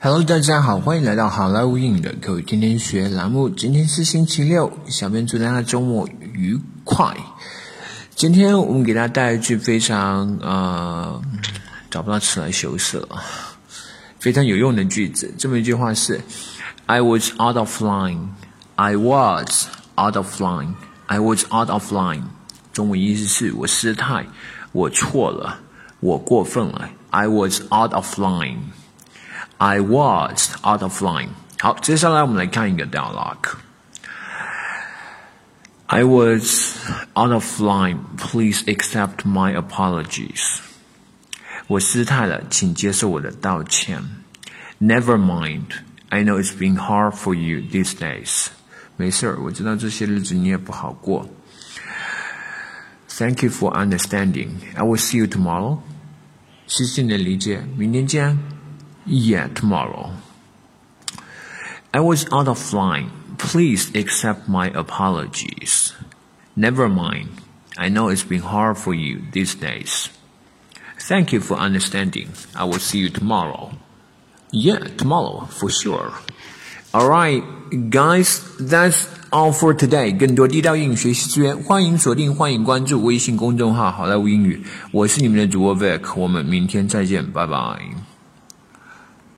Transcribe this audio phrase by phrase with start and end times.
[0.00, 3.48] Hello，大家好，欢迎来到好莱坞英语的口语天天学栏目。
[3.48, 7.16] 今天是星期六，小编祝大家周末愉快。
[8.14, 11.20] 今天我们给大家带一句非常呃
[11.90, 13.20] 找不到词来修饰了，
[14.20, 15.34] 非常有用的句子。
[15.36, 16.20] 这么一句话是
[16.86, 18.28] ：I was out of line.
[18.76, 20.74] I was out of line.
[21.06, 22.22] I was out of line.
[22.72, 24.26] 中文意思是我失态，
[24.70, 25.58] 我错了，
[25.98, 26.88] 我过分了。
[27.10, 28.58] I was out of line.
[29.57, 31.29] I was out of line.
[31.59, 33.55] 好，接下来我们来看一个 dialogue.
[35.87, 36.75] I was
[37.15, 37.99] out of line.
[38.17, 40.59] Please accept my apologies.
[41.67, 44.03] 我失态了，请接受我的道歉。
[44.81, 45.67] Never mind.
[46.09, 48.47] I know it's been hard for you these days.
[48.97, 51.29] 没事儿，我知道这些日子你也不好过。
[53.07, 54.49] Thank you for understanding.
[54.75, 55.79] I will see you tomorrow.
[56.67, 58.37] 谢谢你的理解，明天见。
[59.07, 60.11] Yeah, tomorrow.
[61.93, 63.11] I was out of line.
[63.37, 65.93] Please accept my apologies.
[66.55, 67.29] Never mind.
[67.77, 70.09] I know it's been hard for you these days.
[70.99, 72.29] Thank you for understanding.
[72.55, 73.71] I will see you tomorrow.
[74.51, 76.13] Yeah, tomorrow, for sure.
[76.93, 77.43] Alright,
[77.89, 80.15] guys, that's all for today.
[80.15, 84.63] 更多地道英语学习资源，欢迎锁定，欢迎关注微信公众号“好莱坞英语”。
[84.93, 87.79] 我是你们的主播 Vic，我们明天再见，拜拜。